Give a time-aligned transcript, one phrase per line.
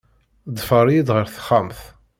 [0.57, 1.79] Ḍfer-iyi-d ɣer texxamt.